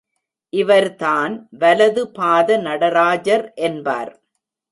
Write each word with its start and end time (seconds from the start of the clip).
இவர்தான் 0.53 1.33
வலது 1.51 2.03
பாத 2.09 2.57
நடராஜர் 2.57 3.45
என்பார். 3.61 4.11